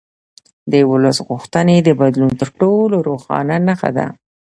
د 0.71 0.73
ولس 0.91 1.17
غوښتنې 1.27 1.77
د 1.83 1.89
بدلون 1.99 2.31
تر 2.41 2.49
ټولو 2.59 2.95
روښانه 3.09 3.55
نښه 3.67 3.89
ده 3.97 4.07